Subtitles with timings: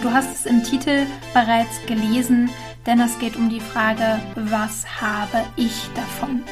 [0.00, 2.48] Du hast es im Titel bereits gelesen,
[2.86, 6.42] denn es geht um die Frage, was habe ich davon?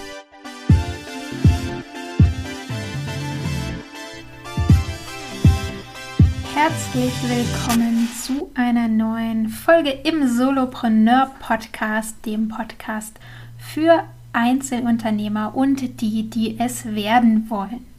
[6.54, 13.18] Herzlich willkommen zu einer neuen Folge im Solopreneur Podcast, dem Podcast
[13.56, 17.89] für Einzelunternehmer und die, die es werden wollen.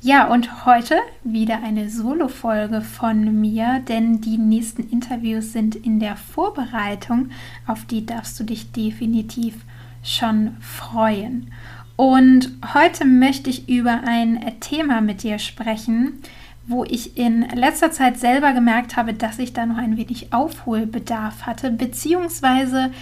[0.00, 6.14] Ja, und heute wieder eine Solo-Folge von mir, denn die nächsten Interviews sind in der
[6.14, 7.30] Vorbereitung.
[7.66, 9.56] Auf die darfst du dich definitiv
[10.04, 11.50] schon freuen.
[11.96, 16.22] Und heute möchte ich über ein Thema mit dir sprechen,
[16.68, 21.42] wo ich in letzter Zeit selber gemerkt habe, dass ich da noch ein wenig Aufholbedarf
[21.42, 22.92] hatte, beziehungsweise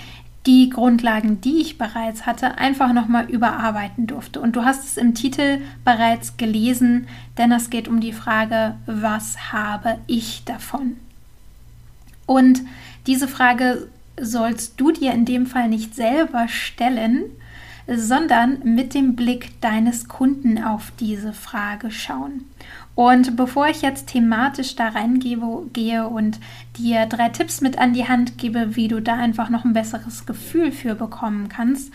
[0.46, 4.40] die Grundlagen, die ich bereits hatte, einfach nochmal überarbeiten durfte.
[4.40, 9.52] Und du hast es im Titel bereits gelesen, denn es geht um die Frage, was
[9.52, 10.96] habe ich davon?
[12.26, 12.62] Und
[13.06, 13.88] diese Frage
[14.20, 17.24] sollst du dir in dem Fall nicht selber stellen,
[17.86, 22.44] sondern mit dem Blick deines Kunden auf diese Frage schauen.
[22.94, 26.40] Und bevor ich jetzt thematisch da reingehe und
[26.78, 30.26] dir drei Tipps mit an die Hand gebe, wie du da einfach noch ein besseres
[30.26, 31.92] Gefühl für bekommen kannst,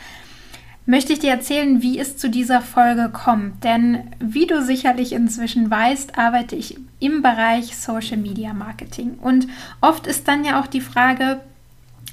[0.85, 3.63] möchte ich dir erzählen, wie es zu dieser Folge kommt.
[3.63, 9.15] Denn wie du sicherlich inzwischen weißt, arbeite ich im Bereich Social Media Marketing.
[9.15, 9.47] Und
[9.81, 11.41] oft ist dann ja auch die Frage,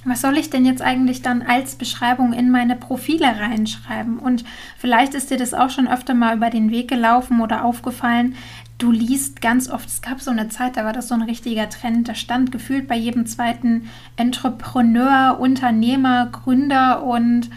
[0.09, 4.19] was soll ich denn jetzt eigentlich dann als Beschreibung in meine Profile reinschreiben?
[4.19, 4.45] Und
[4.77, 8.34] vielleicht ist dir das auch schon öfter mal über den Weg gelaufen oder aufgefallen.
[8.79, 11.69] Du liest ganz oft, es gab so eine Zeit, da war das so ein richtiger
[11.69, 17.51] Trend, da stand gefühlt bei jedem zweiten Entrepreneur, Unternehmer, Gründer und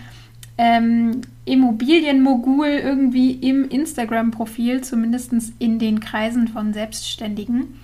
[0.57, 7.79] ähm, Immobilienmogul irgendwie im Instagram-Profil, zumindest in den Kreisen von Selbstständigen.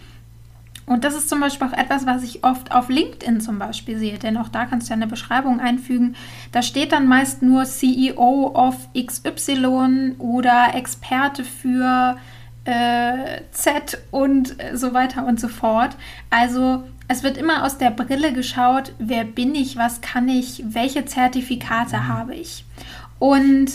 [0.88, 4.18] Und das ist zum Beispiel auch etwas, was ich oft auf LinkedIn zum Beispiel sehe,
[4.18, 6.16] denn auch da kannst du ja eine Beschreibung einfügen.
[6.54, 12.17] Da steht dann meist nur CEO of XY oder Experte für
[12.64, 15.98] äh, Z und so weiter und so fort.
[16.30, 21.06] Also es wird immer aus der Brille geschaut, wer bin ich, was kann ich, welche
[21.06, 22.08] Zertifikate mhm.
[22.08, 22.64] habe ich.
[23.20, 23.72] Und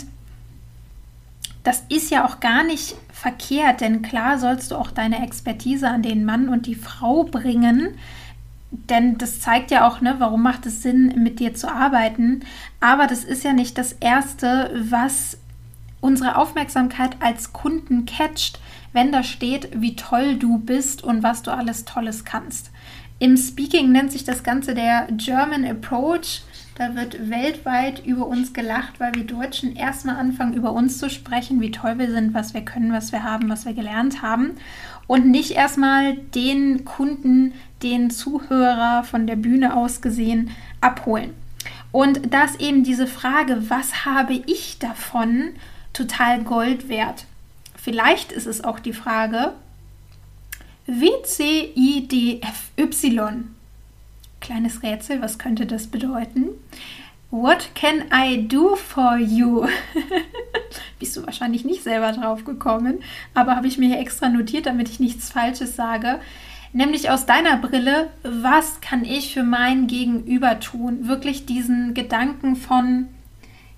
[1.63, 6.01] das ist ja auch gar nicht verkehrt, denn klar sollst du auch deine Expertise an
[6.01, 7.97] den Mann und die Frau bringen,
[8.89, 12.41] denn das zeigt ja auch, ne, warum macht es Sinn, mit dir zu arbeiten.
[12.79, 15.37] Aber das ist ja nicht das Erste, was
[16.01, 18.59] unsere Aufmerksamkeit als Kunden catcht,
[18.91, 22.71] wenn da steht, wie toll du bist und was du alles Tolles kannst.
[23.19, 26.41] Im Speaking nennt sich das Ganze der German Approach.
[26.75, 31.61] Da wird weltweit über uns gelacht, weil wir Deutschen erstmal anfangen, über uns zu sprechen,
[31.61, 34.55] wie toll wir sind, was wir können, was wir haben, was wir gelernt haben.
[35.05, 37.53] Und nicht erstmal den Kunden,
[37.83, 40.49] den Zuhörer von der Bühne aus gesehen
[40.81, 41.35] abholen.
[41.91, 45.49] Und da ist eben diese Frage, was habe ich davon,
[45.93, 47.25] total Gold wert.
[47.75, 49.53] Vielleicht ist es auch die Frage,
[50.87, 51.73] W-C-I-D-F-Y.
[54.43, 56.49] Kleines Rätsel, was könnte das bedeuten?
[57.31, 59.65] What can I do for you?
[60.99, 62.99] Bist du wahrscheinlich nicht selber drauf gekommen,
[63.33, 66.19] aber habe ich mir hier extra notiert, damit ich nichts Falsches sage.
[66.73, 71.07] Nämlich aus deiner Brille, was kann ich für mein Gegenüber tun?
[71.07, 73.07] Wirklich diesen Gedanken von,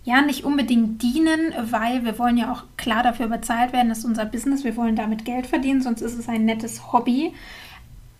[0.03, 4.05] ja, nicht unbedingt dienen, weil wir wollen ja auch klar dafür bezahlt werden, das ist
[4.05, 7.33] unser Business, wir wollen damit Geld verdienen, sonst ist es ein nettes Hobby.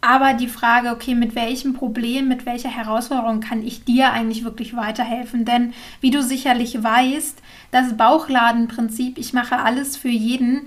[0.08, 4.76] Aber die Frage, okay, mit welchem Problem, mit welcher Herausforderung kann ich dir eigentlich wirklich
[4.76, 5.46] weiterhelfen?
[5.46, 7.40] Denn wie du sicherlich weißt,
[7.72, 10.62] das Bauchladenprinzip, ich mache alles für jeden,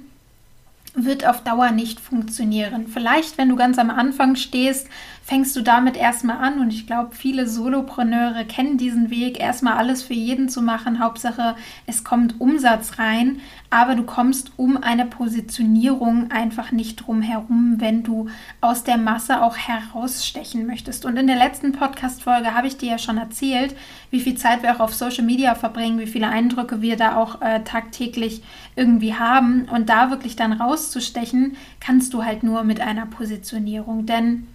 [0.94, 2.88] wird auf Dauer nicht funktionieren.
[2.88, 4.88] Vielleicht, wenn du ganz am Anfang stehst,
[5.28, 10.02] fängst du damit erstmal an und ich glaube, viele Solopreneure kennen diesen Weg, erstmal alles
[10.02, 11.00] für jeden zu machen.
[11.00, 11.54] Hauptsache,
[11.86, 18.04] es kommt Umsatz rein, aber du kommst um eine Positionierung einfach nicht drum herum, wenn
[18.04, 18.30] du
[18.62, 21.04] aus der Masse auch herausstechen möchtest.
[21.04, 23.76] Und in der letzten Podcast-Folge habe ich dir ja schon erzählt,
[24.10, 27.42] wie viel Zeit wir auch auf Social Media verbringen, wie viele Eindrücke wir da auch
[27.42, 28.42] äh, tagtäglich
[28.76, 29.68] irgendwie haben.
[29.70, 34.06] Und da wirklich dann rauszustechen, kannst du halt nur mit einer Positionierung.
[34.06, 34.46] Denn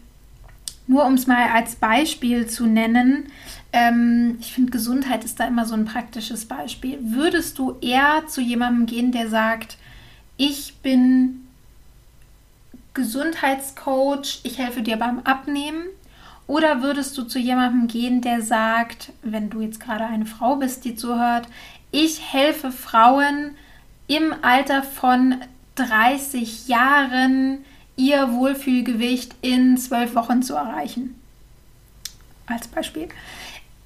[0.87, 3.27] nur um es mal als Beispiel zu nennen,
[3.71, 6.99] ähm, ich finde, Gesundheit ist da immer so ein praktisches Beispiel.
[7.01, 9.77] Würdest du eher zu jemandem gehen, der sagt,
[10.37, 11.47] ich bin
[12.93, 15.83] Gesundheitscoach, ich helfe dir beim Abnehmen?
[16.45, 20.85] Oder würdest du zu jemandem gehen, der sagt, wenn du jetzt gerade eine Frau bist,
[20.85, 21.47] die zuhört,
[21.91, 23.51] ich helfe Frauen
[24.07, 25.35] im Alter von
[25.75, 27.59] 30 Jahren,
[27.95, 31.15] ihr Wohlfühlgewicht in zwölf Wochen zu erreichen.
[32.45, 33.07] als Beispiel.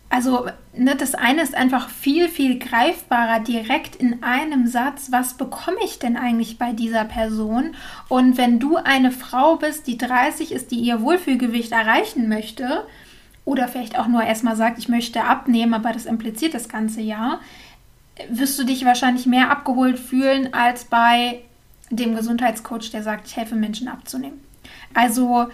[0.09, 5.77] Also ne, das eine ist einfach viel, viel greifbarer direkt in einem Satz, was bekomme
[5.83, 7.75] ich denn eigentlich bei dieser Person?
[8.07, 12.85] Und wenn du eine Frau bist, die 30 ist, die ihr Wohlfühlgewicht erreichen möchte,
[13.43, 17.39] oder vielleicht auch nur erstmal sagt, ich möchte abnehmen, aber das impliziert das ganze Jahr,
[18.29, 21.41] wirst du dich wahrscheinlich mehr abgeholt fühlen als bei
[21.89, 24.41] dem Gesundheitscoach, der sagt, ich helfe Menschen abzunehmen.
[24.93, 25.47] Also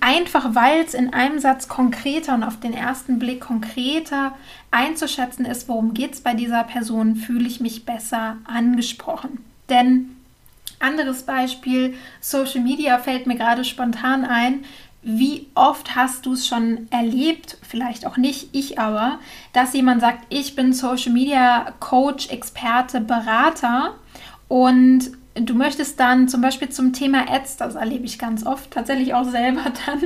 [0.00, 4.36] einfach weil es in einem Satz konkreter und auf den ersten Blick konkreter
[4.70, 9.44] einzuschätzen ist, worum geht es bei dieser Person, fühle ich mich besser angesprochen.
[9.68, 10.16] Denn
[10.80, 14.64] anderes Beispiel, Social Media fällt mir gerade spontan ein.
[15.04, 19.18] Wie oft hast du es schon erlebt, vielleicht auch nicht, ich aber,
[19.52, 23.94] dass jemand sagt, ich bin Social Media Coach, Experte, Berater
[24.52, 29.14] und du möchtest dann zum Beispiel zum Thema Ads, das erlebe ich ganz oft, tatsächlich
[29.14, 30.02] auch selber dann,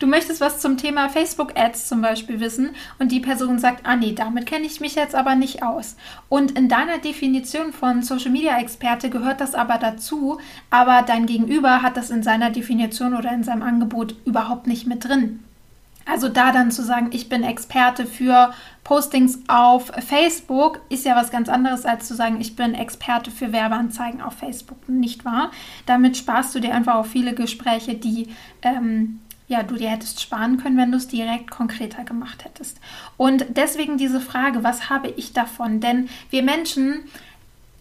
[0.00, 3.96] du möchtest was zum Thema Facebook Ads zum Beispiel wissen und die Person sagt, ah
[3.96, 5.96] nee, damit kenne ich mich jetzt aber nicht aus.
[6.28, 10.38] Und in deiner Definition von Social Media Experte gehört das aber dazu,
[10.68, 15.08] aber dein Gegenüber hat das in seiner Definition oder in seinem Angebot überhaupt nicht mit
[15.08, 15.42] drin.
[16.06, 18.52] Also da dann zu sagen, ich bin Experte für
[18.82, 23.52] Postings auf Facebook, ist ja was ganz anderes, als zu sagen, ich bin Experte für
[23.52, 25.50] Werbeanzeigen auf Facebook, nicht wahr?
[25.86, 28.28] Damit sparst du dir einfach auch viele Gespräche, die
[28.62, 32.80] ähm, ja, du dir hättest sparen können, wenn du es direkt konkreter gemacht hättest.
[33.16, 35.80] Und deswegen diese Frage, was habe ich davon?
[35.80, 37.04] Denn wir Menschen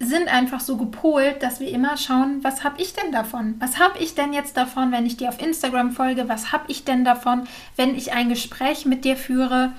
[0.05, 3.55] sind einfach so gepolt, dass wir immer schauen, was habe ich denn davon?
[3.59, 6.29] Was habe ich denn jetzt davon, wenn ich dir auf Instagram folge?
[6.29, 7.43] Was habe ich denn davon,
[7.75, 9.73] wenn ich ein Gespräch mit dir führe?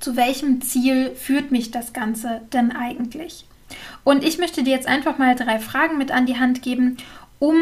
[0.00, 3.44] Zu welchem Ziel führt mich das Ganze denn eigentlich?
[4.04, 6.96] Und ich möchte dir jetzt einfach mal drei Fragen mit an die Hand geben,
[7.38, 7.56] um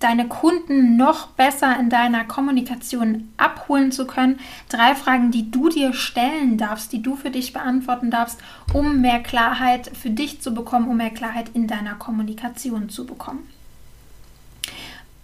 [0.00, 4.38] deine Kunden noch besser in deiner Kommunikation abholen zu können.
[4.68, 8.38] Drei Fragen, die du dir stellen darfst, die du für dich beantworten darfst,
[8.72, 13.48] um mehr Klarheit für dich zu bekommen, um mehr Klarheit in deiner Kommunikation zu bekommen.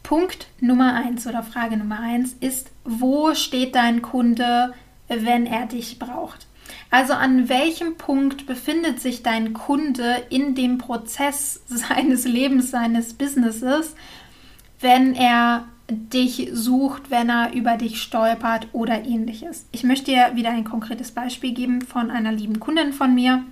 [0.03, 4.75] Punkt Nummer eins oder Frage Nummer eins ist, wo steht dein Kunde,
[5.09, 6.47] wenn er dich braucht?
[6.91, 13.95] Also an welchem Punkt befindet sich dein Kunde in dem Prozess seines Lebens, seines Businesses,
[14.85, 19.67] wenn er dich sucht, wenn er über dich stolpert oder ähnliches.
[19.73, 23.43] Ich möchte dir wieder ein konkretes Beispiel geben von einer lieben Kundin von mir.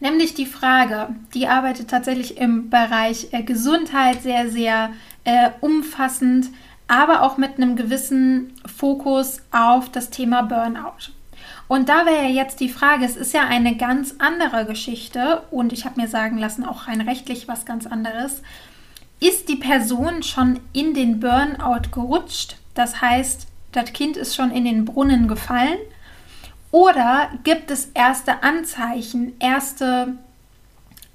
[0.00, 4.90] Nämlich die Frage, die arbeitet tatsächlich im Bereich äh, Gesundheit sehr, sehr
[5.22, 6.48] äh, umfassend,
[6.88, 11.12] aber auch mit einem gewissen Fokus auf das Thema Burnout.
[11.68, 15.84] Und da wäre jetzt die Frage, es ist ja eine ganz andere Geschichte und ich
[15.84, 18.42] habe mir sagen lassen, auch rein rechtlich was ganz anderes
[19.22, 22.56] ist die Person schon in den Burnout gerutscht?
[22.74, 25.78] Das heißt, das Kind ist schon in den Brunnen gefallen?
[26.70, 30.14] Oder gibt es erste Anzeichen, erste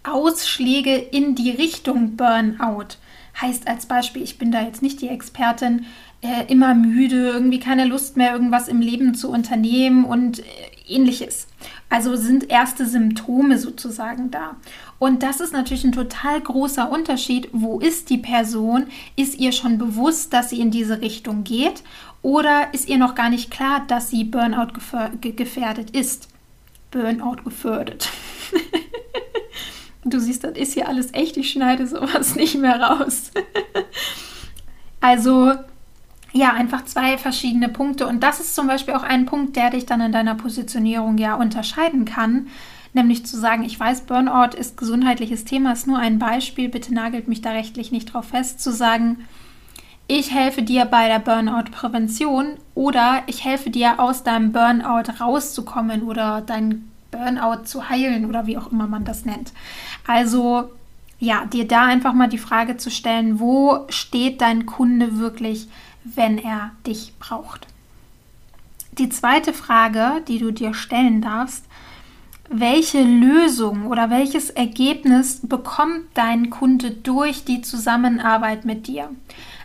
[0.03, 2.95] Ausschläge in die Richtung Burnout?
[3.41, 5.85] Heißt als Beispiel, ich bin da jetzt nicht die Expertin,
[6.21, 10.43] äh, immer müde, irgendwie keine Lust mehr, irgendwas im Leben zu unternehmen und äh,
[10.87, 11.47] ähnliches.
[11.89, 14.55] Also sind erste Symptome sozusagen da.
[14.99, 17.49] Und das ist natürlich ein total großer Unterschied.
[17.51, 18.87] Wo ist die Person?
[19.15, 21.83] Ist ihr schon bewusst, dass sie in diese Richtung geht?
[22.21, 24.73] Oder ist ihr noch gar nicht klar, dass sie Burnout
[25.21, 26.29] gefährdet ist?
[26.89, 28.09] Burnout gefördert.
[30.03, 31.37] du siehst, das ist hier alles echt.
[31.37, 33.31] Ich schneide sowas nicht mehr raus.
[35.01, 35.53] also
[36.33, 38.07] ja, einfach zwei verschiedene Punkte.
[38.07, 41.35] Und das ist zum Beispiel auch ein Punkt, der dich dann in deiner Positionierung ja
[41.35, 42.47] unterscheiden kann.
[42.97, 47.27] Nämlich zu sagen, ich weiß, Burnout ist gesundheitliches Thema, ist nur ein Beispiel, bitte nagelt
[47.27, 49.25] mich da rechtlich nicht drauf fest, zu sagen,
[50.07, 56.41] ich helfe dir bei der Burnout-Prävention oder ich helfe dir aus deinem Burnout rauszukommen oder
[56.41, 59.53] dein Burnout zu heilen oder wie auch immer man das nennt.
[60.05, 60.69] Also
[61.19, 65.67] ja, dir da einfach mal die Frage zu stellen, wo steht dein Kunde wirklich
[66.15, 67.67] wenn er dich braucht.
[68.93, 71.65] Die zweite Frage, die du dir stellen darfst,
[72.49, 79.09] welche Lösung oder welches Ergebnis bekommt dein Kunde durch die Zusammenarbeit mit dir?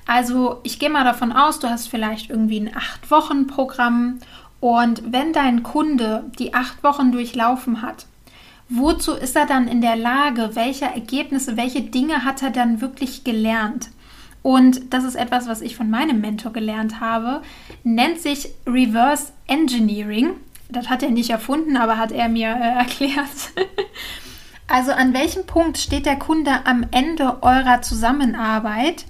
[0.07, 4.19] Also ich gehe mal davon aus, du hast vielleicht irgendwie ein Acht-Wochen-Programm
[4.61, 8.07] und wenn dein Kunde die acht Wochen durchlaufen hat,
[8.69, 10.51] wozu ist er dann in der Lage?
[10.55, 13.91] Welche Ergebnisse, welche Dinge hat er dann wirklich gelernt?
[14.43, 17.43] Und das ist etwas, was ich von meinem Mentor gelernt habe,
[17.85, 20.35] nennt sich Reverse Engineering.
[20.73, 23.53] Das hat er nicht erfunden, aber hat er mir äh, erklärt.
[24.67, 29.05] also an welchem Punkt steht der Kunde am Ende eurer Zusammenarbeit?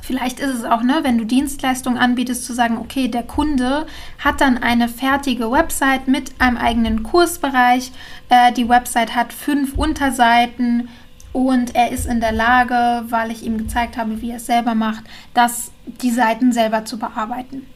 [0.00, 3.86] Vielleicht ist es auch, ne, wenn du Dienstleistungen anbietest, zu sagen, okay, der Kunde
[4.18, 7.92] hat dann eine fertige Website mit einem eigenen Kursbereich.
[8.30, 10.88] Äh, die Website hat fünf Unterseiten
[11.32, 14.74] und er ist in der Lage, weil ich ihm gezeigt habe, wie er es selber
[14.74, 15.04] macht,
[15.34, 17.66] das, die Seiten selber zu bearbeiten.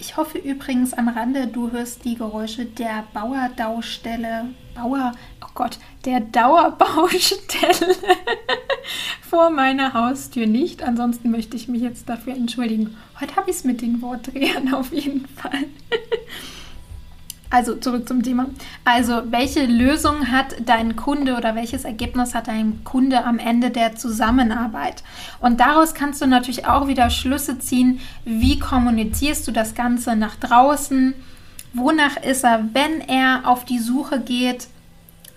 [0.00, 5.12] Ich hoffe übrigens am Rande, du hörst die Geräusche der Bauerdaustelle, Bauer,
[5.44, 7.96] oh Gott, der Dauerbaustelle
[9.20, 10.82] vor meiner Haustür nicht.
[10.82, 12.96] Ansonsten möchte ich mich jetzt dafür entschuldigen.
[13.20, 15.66] Heute habe ich es mit den Wortdrehern auf jeden Fall.
[17.52, 18.46] Also zurück zum Thema.
[18.84, 23.96] Also welche Lösung hat dein Kunde oder welches Ergebnis hat dein Kunde am Ende der
[23.96, 25.02] Zusammenarbeit?
[25.40, 30.36] Und daraus kannst du natürlich auch wieder Schlüsse ziehen, wie kommunizierst du das Ganze nach
[30.36, 31.14] draußen?
[31.74, 34.68] Wonach ist er, wenn er auf die Suche geht?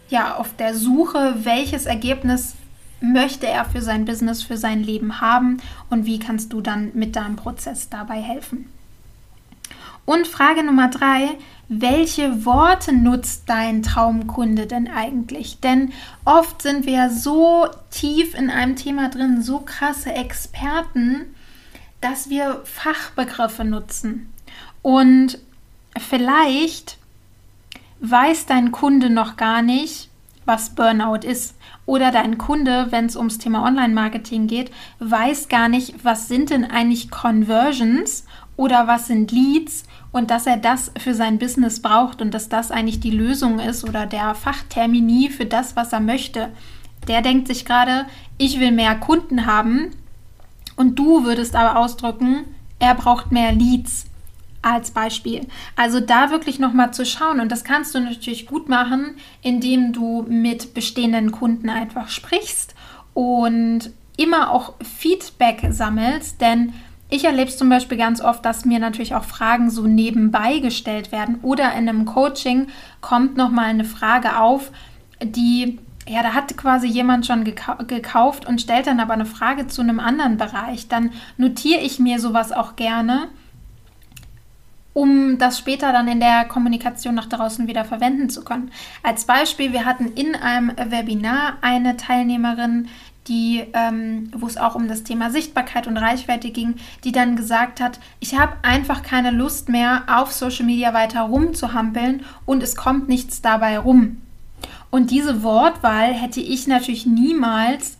[0.09, 2.55] Ja, auf der Suche, welches Ergebnis
[3.01, 5.57] möchte er für sein Business, für sein Leben haben
[5.89, 8.69] und wie kannst du dann mit deinem Prozess dabei helfen?
[10.05, 11.29] Und Frage Nummer drei,
[11.81, 15.59] welche Worte nutzt dein Traumkunde denn eigentlich?
[15.59, 15.93] Denn
[16.25, 21.33] oft sind wir so tief in einem Thema drin, so krasse Experten,
[22.01, 24.31] dass wir Fachbegriffe nutzen.
[24.81, 25.39] Und
[25.97, 26.97] vielleicht
[28.01, 30.09] weiß dein Kunde noch gar nicht,
[30.45, 31.55] was Burnout ist.
[31.85, 36.69] Oder dein Kunde, wenn es ums Thema Online-Marketing geht, weiß gar nicht, was sind denn
[36.69, 42.33] eigentlich Conversions oder was sind Leads und dass er das für sein Business braucht und
[42.33, 46.49] dass das eigentlich die Lösung ist oder der Fachtermini für das, was er möchte.
[47.07, 48.05] Der denkt sich gerade,
[48.37, 49.91] ich will mehr Kunden haben
[50.75, 52.45] und du würdest aber ausdrücken,
[52.79, 54.05] er braucht mehr Leads
[54.61, 55.47] als Beispiel.
[55.75, 60.25] Also da wirklich nochmal zu schauen und das kannst du natürlich gut machen, indem du
[60.27, 62.73] mit bestehenden Kunden einfach sprichst
[63.13, 66.73] und immer auch Feedback sammelst, denn
[67.13, 71.11] ich erlebe es zum Beispiel ganz oft, dass mir natürlich auch Fragen so nebenbei gestellt
[71.11, 72.67] werden oder in einem Coaching
[73.01, 74.71] kommt nochmal eine Frage auf,
[75.21, 75.77] die,
[76.07, 79.81] ja, da hat quasi jemand schon gekau gekauft und stellt dann aber eine Frage zu
[79.81, 80.87] einem anderen Bereich.
[80.87, 83.27] Dann notiere ich mir sowas auch gerne,
[84.93, 88.71] um das später dann in der Kommunikation nach draußen wieder verwenden zu können.
[89.03, 92.87] Als Beispiel, wir hatten in einem Webinar eine Teilnehmerin,
[93.27, 97.79] die, ähm, wo es auch um das Thema Sichtbarkeit und Reichweite ging, die dann gesagt
[97.79, 103.07] hat, ich habe einfach keine Lust mehr, auf Social Media weiter rumzuhampeln und es kommt
[103.07, 104.21] nichts dabei rum.
[104.91, 107.97] Und diese Wortwahl hätte ich natürlich niemals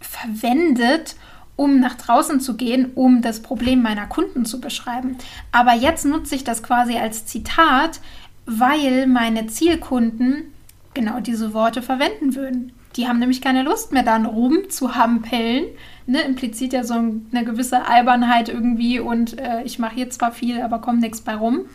[0.00, 1.16] verwendet,
[1.56, 5.16] um nach draußen zu gehen, um das Problem meiner Kunden zu beschreiben.
[5.52, 8.00] Aber jetzt nutze ich das quasi als Zitat,
[8.44, 10.52] weil meine Zielkunden
[10.92, 12.72] genau diese Worte verwenden würden.
[12.96, 15.64] Die haben nämlich keine Lust mehr, dann rumzuhampeln.
[16.06, 20.62] Ne, impliziert ja so eine gewisse Albernheit irgendwie und äh, ich mache hier zwar viel,
[20.62, 21.66] aber kommt nichts bei rum.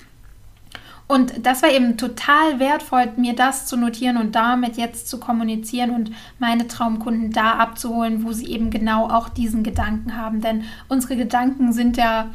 [1.12, 5.90] Und das war eben total wertvoll, mir das zu notieren und damit jetzt zu kommunizieren
[5.92, 10.40] und meine Traumkunden da abzuholen, wo sie eben genau auch diesen Gedanken haben.
[10.40, 12.32] Denn unsere Gedanken sind ja,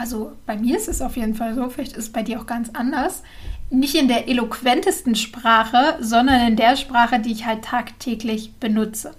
[0.00, 2.46] also bei mir ist es auf jeden Fall so, vielleicht ist es bei dir auch
[2.46, 3.22] ganz anders,
[3.68, 9.14] nicht in der eloquentesten Sprache, sondern in der Sprache, die ich halt tagtäglich benutze.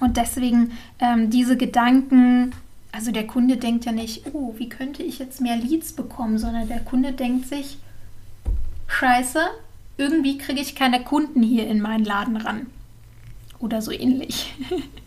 [0.00, 2.52] Und deswegen ähm, diese Gedanken,
[2.92, 6.66] also der Kunde denkt ja nicht, oh, wie könnte ich jetzt mehr Leads bekommen, sondern
[6.66, 7.76] der Kunde denkt sich,
[8.86, 9.40] scheiße,
[9.98, 12.66] irgendwie kriege ich keine Kunden hier in meinen Laden ran.
[13.58, 14.54] Oder so ähnlich.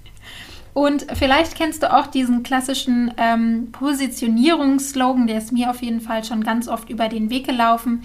[0.78, 6.24] Und vielleicht kennst du auch diesen klassischen ähm, Positionierungsslogan, der ist mir auf jeden Fall
[6.24, 8.04] schon ganz oft über den Weg gelaufen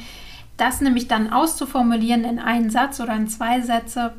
[0.56, 4.12] das nämlich dann auszuformulieren in einen Satz oder in zwei Sätze.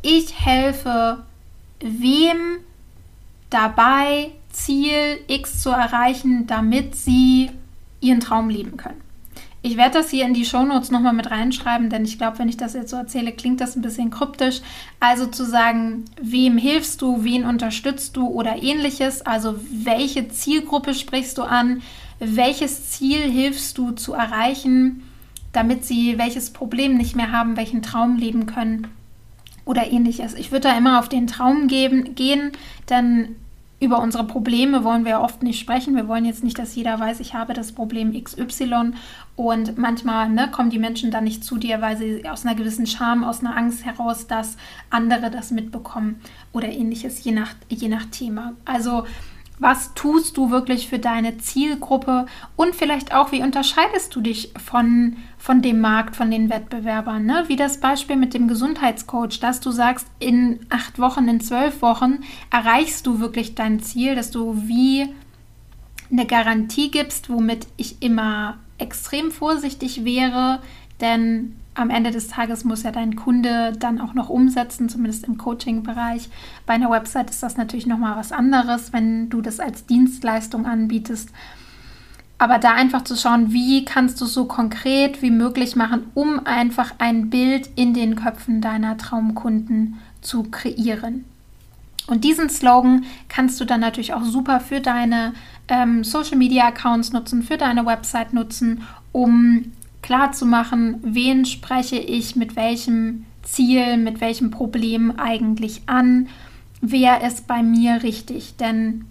[0.00, 1.24] Ich helfe
[1.80, 2.58] wem
[3.50, 7.50] dabei, Ziel X zu erreichen, damit sie
[8.00, 9.00] ihren Traum leben können.
[9.64, 12.56] Ich werde das hier in die Shownotes nochmal mit reinschreiben, denn ich glaube, wenn ich
[12.56, 14.60] das jetzt so erzähle, klingt das ein bisschen kryptisch.
[14.98, 19.22] Also zu sagen, wem hilfst du, wen unterstützt du oder ähnliches.
[19.22, 21.82] Also welche Zielgruppe sprichst du an,
[22.18, 25.02] welches Ziel hilfst du zu erreichen
[25.52, 28.88] damit sie welches Problem nicht mehr haben, welchen Traum leben können
[29.64, 30.34] oder ähnliches.
[30.34, 32.52] Ich würde da immer auf den Traum geben, gehen,
[32.88, 33.36] denn
[33.82, 35.96] über unsere Probleme wollen wir oft nicht sprechen.
[35.96, 38.92] Wir wollen jetzt nicht, dass jeder weiß, ich habe das Problem XY.
[39.34, 42.86] Und manchmal ne, kommen die Menschen dann nicht zu dir, weil sie aus einer gewissen
[42.86, 44.56] Scham, aus einer Angst heraus, dass
[44.88, 46.20] andere das mitbekommen
[46.52, 48.52] oder ähnliches, je nach, je nach Thema.
[48.64, 49.04] Also
[49.58, 52.26] Was tust du wirklich für deine Zielgruppe?
[52.56, 57.24] Und vielleicht auch, wie unterscheidest du dich von, von dem Markt, von den Wettbewerbern?
[57.24, 57.44] Ne?
[57.46, 62.20] Wie das Beispiel mit dem Gesundheitscoach, dass du sagst, in acht Wochen, in zwölf Wochen
[62.50, 65.08] erreichst du wirklich dein Ziel, dass du wie
[66.10, 70.60] eine Garantie gibst, womit ich immer extrem vorsichtig wäre,
[71.00, 75.38] denn am Ende des Tages muss ja dein Kunde dann auch noch umsetzen, zumindest im
[75.38, 76.28] Coaching-Bereich.
[76.66, 81.30] Bei einer Website ist das natürlich nochmal was anderes, wenn du das als Dienstleistung anbietest.
[82.36, 86.92] Aber da einfach zu schauen, wie kannst du so konkret wie möglich machen, um einfach
[86.98, 91.24] ein Bild in den Köpfen deiner Traumkunden zu kreieren.
[92.08, 95.34] Und diesen Slogan kannst du dann natürlich auch super für deine
[95.68, 101.96] ähm, Social Media Accounts nutzen, für deine Website nutzen, um klar zu machen, wen spreche
[101.96, 106.28] ich mit welchem Ziel, mit welchem Problem eigentlich an,
[106.80, 108.56] wer ist bei mir richtig.
[108.56, 109.06] Denn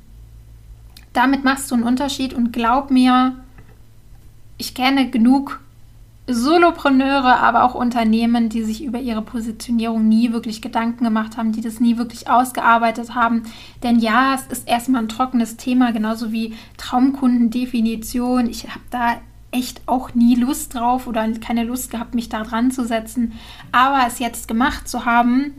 [1.13, 3.36] damit machst du einen Unterschied und glaub mir,
[4.57, 5.60] ich kenne genug
[6.27, 11.62] Solopreneure, aber auch Unternehmen, die sich über ihre Positionierung nie wirklich Gedanken gemacht haben, die
[11.62, 13.43] das nie wirklich ausgearbeitet haben.
[13.83, 18.48] Denn ja, es ist erstmal ein trockenes Thema, genauso wie Traumkundendefinition.
[18.48, 19.17] Ich habe da
[19.51, 23.34] echt auch nie Lust drauf oder keine Lust gehabt, mich da dran zu setzen.
[23.72, 25.53] Aber es jetzt gemacht zu haben,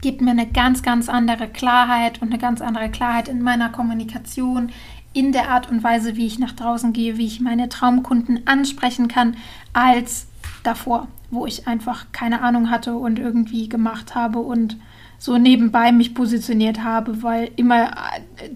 [0.00, 4.70] gibt mir eine ganz, ganz andere Klarheit und eine ganz andere Klarheit in meiner Kommunikation,
[5.12, 9.08] in der Art und Weise, wie ich nach draußen gehe, wie ich meine Traumkunden ansprechen
[9.08, 9.36] kann,
[9.72, 10.26] als
[10.62, 14.76] davor, wo ich einfach keine Ahnung hatte und irgendwie gemacht habe und
[15.18, 17.90] so nebenbei mich positioniert habe, weil immer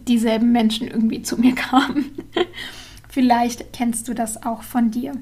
[0.07, 2.13] dieselben Menschen irgendwie zu mir kamen.
[3.13, 5.13] Vielleicht kennst du das auch von dir.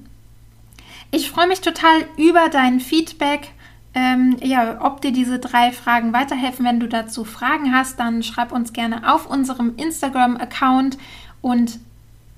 [1.11, 3.51] Ich freue mich total über dein Feedback.
[3.95, 6.65] Ähm, ja, ob dir diese drei Fragen weiterhelfen.
[6.65, 10.99] Wenn du dazu Fragen hast, dann schreib uns gerne auf unserem Instagram-Account
[11.43, 11.81] und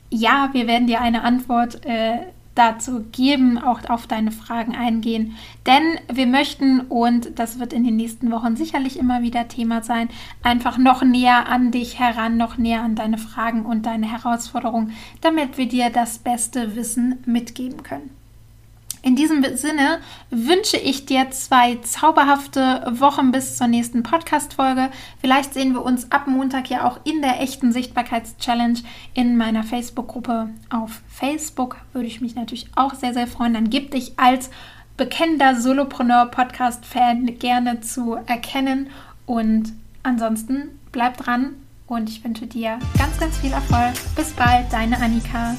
[0.08, 2.20] ja, wir werden dir eine Antwort äh,
[2.54, 5.36] dazu geben, auch auf deine Fragen eingehen.
[5.66, 5.82] Denn
[6.12, 10.08] wir möchten, und das wird in den nächsten Wochen sicherlich immer wieder Thema sein,
[10.42, 15.58] einfach noch näher an dich heran, noch näher an deine Fragen und deine Herausforderungen, damit
[15.58, 18.21] wir dir das beste Wissen mitgeben können.
[19.04, 19.98] In diesem Sinne
[20.30, 24.90] wünsche ich dir zwei zauberhafte Wochen bis zur nächsten Podcast-Folge.
[25.20, 28.78] Vielleicht sehen wir uns ab Montag ja auch in der echten Sichtbarkeits-Challenge
[29.12, 31.78] in meiner Facebook-Gruppe auf Facebook.
[31.92, 33.54] Würde ich mich natürlich auch sehr, sehr freuen.
[33.54, 34.50] Dann gib dich als
[34.96, 38.88] bekennender Solopreneur-Podcast-Fan gerne zu erkennen.
[39.26, 39.72] Und
[40.04, 41.54] ansonsten bleib dran
[41.88, 43.94] und ich wünsche dir ganz, ganz viel Erfolg.
[44.14, 45.56] Bis bald, deine Annika.